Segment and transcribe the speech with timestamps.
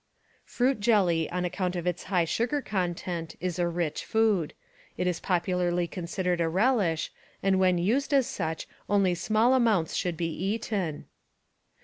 [0.45, 4.55] Fruit jelly on account of its high sugar content is a rich food.
[4.97, 7.11] It is popularly considered a relish
[7.43, 11.05] and when used as such only small amounts should be eaten.